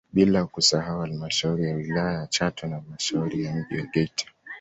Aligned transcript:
Blia 0.13 0.45
kusahau 0.45 0.99
halmashauri 1.01 1.63
ya 1.67 1.75
wilaya 1.75 2.19
ya 2.19 2.27
Chato 2.27 2.67
na 2.67 2.75
halmasahauri 2.75 3.43
ya 3.43 3.53
mji 3.55 3.77
wa 3.77 3.85
Geita 3.93 4.25